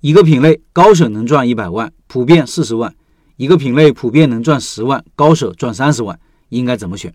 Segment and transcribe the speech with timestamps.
[0.00, 2.90] 一个品类高手能赚一百万，普遍四十万；
[3.36, 7.12] 一个品类普遍能赚十万，高手赚三十万，应该怎么选？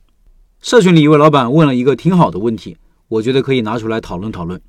[0.62, 2.78] 社群里一位老板问了一个挺好的问题，
[3.08, 4.62] 我觉得可以拿出来讨论讨论。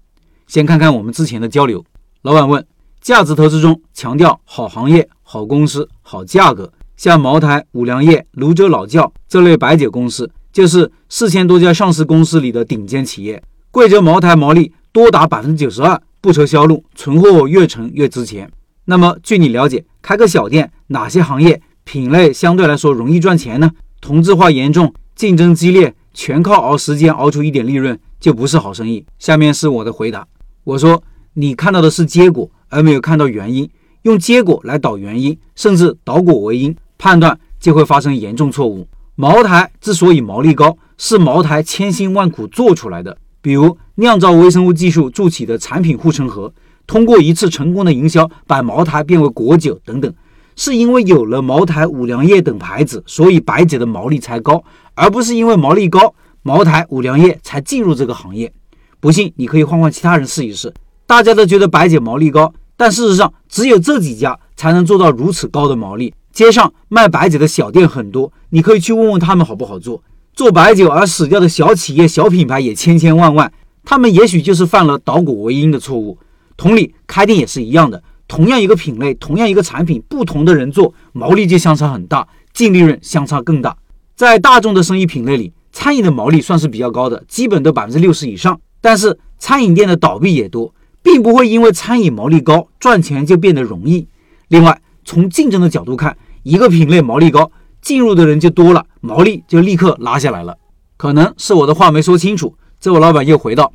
[0.47, 1.85] 先看看我们之前的交流。
[2.23, 2.67] 老板问：
[3.03, 13.43] 价值投资中强调好行业、好公司、好价格，像茅台、五粮液、泸州老窖这类白酒公司，就是四千多家上市公司里的顶尖企业。
[13.71, 18.51] 贵州茅台毛利多达百分之九十二，不愁销路，存货越沉越值钱。
[18.87, 23.71] 那么，据你了解，开个小店，哪些行业品类相对来说容易赚钱呢？
[24.01, 29.07] 同质化严重，竞争激烈，全靠熬时间熬出一点利润，就不是好生意。
[29.21, 30.27] 下面是我的回答，
[30.65, 31.01] 我说
[31.35, 33.71] 你看到的是结果，而没有看到原因，
[34.03, 38.89] 用结果来导原因，甚至导果为因，判断就会发生严重错误。
[39.15, 43.17] 茅台之所以毛利高，是茅台千辛万苦做出来的。
[43.41, 46.53] 比如酿造微生物技术筑起的产品护城河，
[46.87, 50.13] 通过一次成功的营销，把茅台变为国酒等等，
[50.55, 54.63] 是因为有了茅台、五粮液等牌子，所以白酒的毛利才高，
[54.95, 58.53] 而不是因为毛利高，茅台、五粮液才进入这个行业。
[59.01, 60.73] 不信，你可以换换其他人试一试。
[61.07, 66.13] 大家都觉得白酒毛利高，但事实上只有这几家才能做到如此高的毛利。
[66.33, 70.03] 街上卖白酒的小店很多，你可以去问问他们好不好做。
[70.35, 73.51] 做白酒而死掉的小企业、小品牌也千千万万，
[73.87, 76.19] 他们也许就是犯了倒果为因的错误。
[76.57, 83.77] 同理，开店也是一样的，同样一个品类，同样一个产品，不同的人做，毛利就相差很大，净利润相差更大。
[84.17, 88.61] 在大众的生意品类里，餐饮的毛利算是比较高的，基本都百分之六十以上。
[88.81, 94.09] 但是餐饮店的倒闭也多，并不会因为餐饮毛利高，赚钱就变得容易。
[94.49, 97.51] 另外，从竞争的角度看，一个品类毛利高。
[97.83, 100.59] 进入的人就多了，毛利就立刻拉下来了。
[100.97, 103.73] 可能是我的话没说清楚，这位老板又回到：“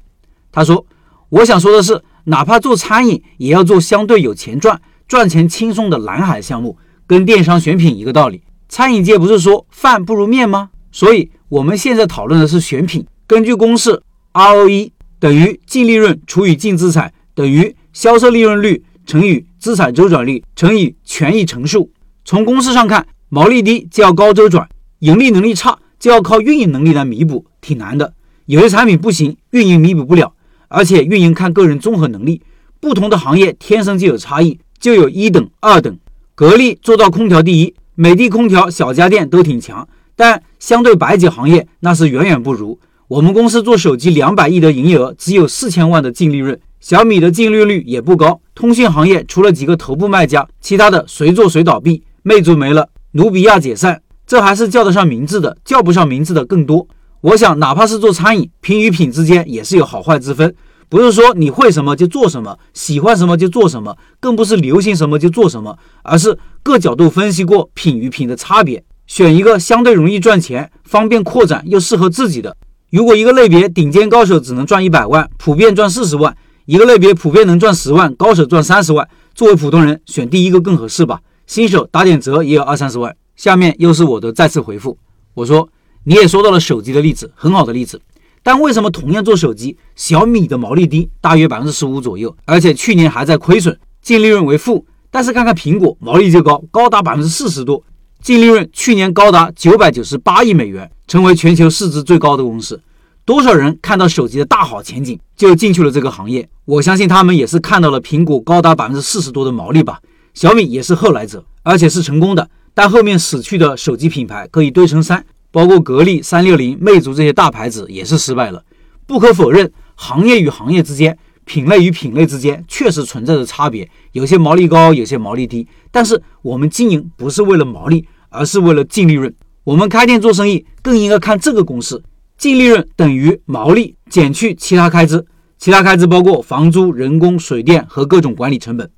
[0.52, 0.86] 他说，
[1.30, 8.44] 我想说的是，哪怕做餐饮，也要做相对有钱赚、赚钱轻松的蓝海项目，跟电商选品一个道理。
[8.70, 10.70] 餐饮界不是说饭不如面吗？
[10.92, 13.06] 所以我们现在讨论的是选品。
[13.28, 14.02] 根据公式
[14.34, 21.92] ，ROE 等于净利润除以净资产等于销售利润率乘以资产周转率乘以权益乘数。
[22.26, 24.68] 从公式上看。”毛利低就要高周转，
[25.00, 28.14] 盈利能力差就要靠运营能力来弥补，挺难的。
[28.52, 30.34] 有些产品不行，运营弥补不了，
[30.68, 32.42] 而且运营看个人综合能力。
[32.82, 35.98] 不同的行业天生就有差异，就有一等、二等。
[36.36, 42.78] 格力做到空调第一，美的空调、小家电都挺强，但相对白酒行业那是远远不如。
[43.08, 46.60] 我们公司做手机两百亿的营业额，只有四千万的净利润。
[46.82, 48.42] 小米的净利率也不高。
[48.54, 52.04] 通信行业除了几个头部卖家，其他的谁做谁倒闭。
[52.22, 52.90] 魅族没了。
[53.14, 56.86] 努比亚解散，这还是叫得上名字的，叫不上名字的更多。
[57.22, 60.56] 我想，哪怕是做餐饮，品与品之间也是有好坏之分，
[60.90, 72.58] 不是说你会什么就做什么，喜欢什么就做什么，更不是流行什么就做什么，而是各角度分析过品与品的差别，选一个相对容易赚钱、方便扩展又适合自己的。
[72.90, 76.34] 如果一个类别顶尖高手只能赚一百万，普遍赚四十万；
[76.66, 81.22] 一个类别普遍能赚十万，高手赚三十万，作为普通人，选第一个更合适吧。
[81.46, 83.16] 新手打点折也有二三十万。
[83.36, 84.98] 下面又是我的再次回复，
[85.36, 85.70] 我说
[86.04, 88.02] 你也说到了手机的例子，很好的例子。
[88.42, 94.84] 但为什么同样做手机，小米的毛利低，大约百分之十五左右，而且去年还在亏损，净利润为负。
[95.12, 97.84] 但是看看苹果，毛利就高，高达百分之四十多，
[98.20, 102.82] 净利润去年高达九百九十八亿美元，成为全球市值最高的公司。
[103.24, 106.50] 多少人看到手机的大好前景，就进去了这个行业？
[106.66, 110.00] 我相信他们也是看到了苹果高达百分之四十多的毛利吧。
[110.34, 118.64] 小米也是后来者，而且是成功的，但后面死去的手机品牌可以堆成山，包括格力、三六零、魅族这些大牌子也是失败了。
[119.06, 125.68] 不可否认，行业与行业之间、品类与品类之间确实存在着差别，有些毛利高，有些毛利低。
[125.92, 129.34] 但是我们经营不是为了毛利，而是为了净利润。
[129.64, 132.02] 我们开店做生意更应该看这个公式：
[132.38, 135.26] 净利润等于毛利减去其他开支，
[135.58, 138.90] 其他开支包括房租、人工、水电和各种管理成本。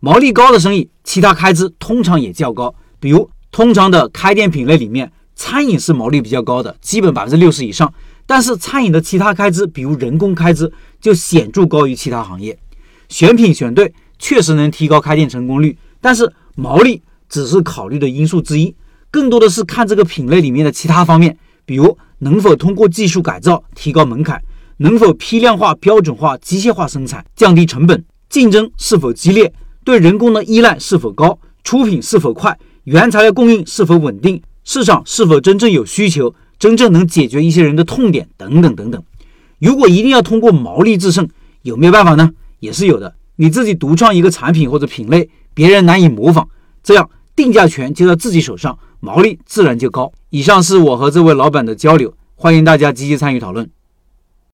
[0.00, 2.74] 毛利高的生意，其他开支通常也较高。
[2.98, 5.10] 比如，通常的开店品类里面，
[5.40, 7.90] 餐饮是毛利比较高的，基本百分之六十以上。
[8.26, 10.70] 但是，餐饮的其他开支，比如人工开支，
[11.00, 12.58] 就显著高于其他行业。
[13.08, 18.76] 选品选对，确实能提高开店成功率，但是毛利只是考虑的因素之一，
[19.10, 21.34] 更多的是看这个品类里面的其他方面，
[21.64, 24.42] 比如能否通过技术改造提高门槛，
[24.76, 29.50] 能否批量化、标准化、机械化生产，降低成本，竞争是否激烈。
[29.84, 31.38] 对人工的依赖是否高？
[31.64, 32.54] 出品是否快？
[32.84, 34.40] 原材料供应是否稳定？
[34.72, 36.32] 市场是否真正有需求？
[36.56, 38.28] 真正能解决一些人的痛点？
[38.36, 39.02] 等等等等。
[39.58, 41.28] 如果一定要通过毛利制胜，
[41.62, 42.30] 有没有办法呢？
[42.60, 43.12] 也是有的。
[43.34, 46.46] 你自己独创一个产品或者品类，别人难以模仿，
[46.84, 50.12] 这样定价权就在自己手上，毛利自然就高。
[50.28, 53.68] 以上是我和这位老板的交流，欢迎大家积极参与讨论。